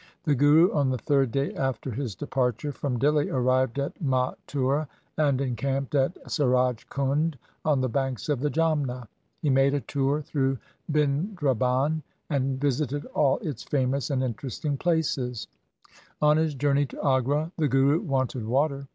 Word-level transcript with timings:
The 0.23 0.33
Guru 0.33 0.73
on 0.73 0.89
the 0.89 0.97
third 0.97 1.31
day 1.31 1.53
after 1.53 1.91
his 1.91 2.15
departure 2.15 2.71
from 2.71 2.97
Dihli 2.97 3.31
arrived 3.31 3.77
at 3.77 3.93
Mathura 4.01 4.87
and 5.15 5.39
encamped 5.39 5.93
at 5.93 6.17
Suraj 6.31 6.85
Kund, 6.85 7.37
on 7.63 7.81
the 7.81 7.87
banks 7.87 8.27
of 8.27 8.39
the 8.39 8.49
Jamna. 8.49 9.07
He 9.43 9.51
made 9.51 9.75
a 9.75 9.79
tour 9.81 10.23
through 10.23 10.57
Bindraban 10.91 12.01
and 12.31 12.59
visited 12.59 13.05
all 13.13 13.37
its 13.43 13.61
famous 13.61 14.09
and 14.09 14.23
interesting 14.23 14.75
places. 14.75 15.47
On 16.19 16.35
his 16.35 16.55
journey 16.55 16.87
to 16.87 17.03
Agra 17.07 17.51
the 17.59 17.67
Guru 17.67 17.99
wanted 18.01 18.43
water. 18.47 18.87